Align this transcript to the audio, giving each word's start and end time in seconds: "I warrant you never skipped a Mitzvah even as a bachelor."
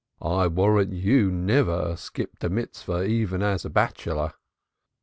"I 0.23 0.47
warrant 0.47 0.93
you 0.93 1.29
never 1.31 1.95
skipped 1.95 2.43
a 2.43 2.49
Mitzvah 2.49 3.03
even 3.03 3.43
as 3.43 3.65
a 3.65 3.69
bachelor." 3.69 4.33